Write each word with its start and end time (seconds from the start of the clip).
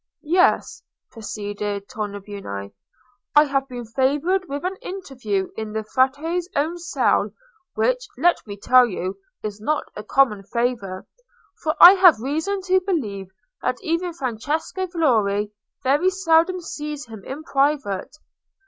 "Yes," 0.33 0.81
proceeded 1.11 1.87
Tornabuoni, 1.87 2.73
"I 3.35 3.43
have 3.43 3.67
been 3.67 3.85
favoured 3.85 4.49
with 4.49 4.63
an 4.65 4.75
interview 4.77 5.49
in 5.55 5.73
the 5.73 5.83
Frate's 5.83 6.49
own 6.55 6.79
cell, 6.79 7.29
which, 7.75 8.07
let 8.17 8.37
me 8.47 8.57
tell 8.57 8.87
you, 8.87 9.19
is 9.43 9.61
not 9.61 9.83
a 9.95 10.03
common 10.03 10.41
favour; 10.41 11.05
for 11.61 11.75
I 11.79 11.93
have 11.93 12.19
reason 12.19 12.63
to 12.63 12.81
believe 12.81 13.29
that 13.61 13.77
even 13.83 14.11
Francesco 14.11 14.87
Valori 14.87 15.51
very 15.83 16.09
seldom 16.09 16.61
sees 16.61 17.05
him 17.05 17.23
in 17.23 17.43
private. 17.43 18.15